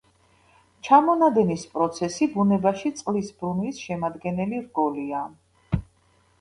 ჩამონადენის 0.87 1.65
პროცესი 1.73 2.29
ბუნებაში 2.37 2.93
წყლის 3.03 3.31
ბრუნვის 3.43 3.85
შემადგენელი 3.85 4.67
რგოლია. 4.67 5.25